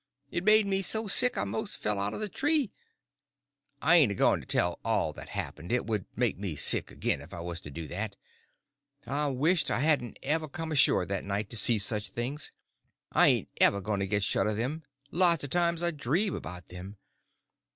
[0.31, 2.71] It made me so sick I most fell out of the tree.
[3.83, 7.35] I ain't a going to tell all that happened—it would make me sick again if
[7.35, 8.15] I was to do that.
[9.05, 12.51] I wished I hadn't ever come ashore that night to see such things.
[13.11, 16.97] I ain't ever going to get shut of them—lots of times I dream about them.